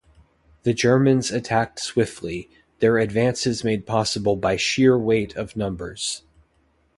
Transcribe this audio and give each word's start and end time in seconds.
The 0.63 0.73
Germans 0.73 1.29
attacked 1.29 1.79
swiftly, 1.79 2.49
their 2.79 2.97
advances 2.97 3.63
made 3.63 3.85
possible 3.85 4.35
by 4.35 4.55
sheer 4.55 4.97
weight 4.97 5.35
of 5.35 5.55
numbers. 5.55 6.23